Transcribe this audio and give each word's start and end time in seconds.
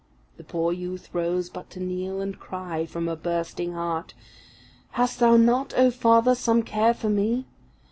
The 0.37 0.43
poor 0.43 0.73
youth 0.73 1.13
rose 1.13 1.47
but 1.47 1.69
to 1.69 1.79
kneel, 1.79 2.21
and 2.21 2.39
cry, 2.39 2.87
from 2.87 3.07
a 3.07 3.15
bursting 3.15 3.73
heart, 3.73 4.15
"Hast 4.93 5.19
Thou 5.19 5.37
not, 5.37 5.75
O 5.77 5.91
Father, 5.91 6.33
some 6.33 6.63
care 6.63 6.95
for 6.95 7.09
me? 7.09 7.45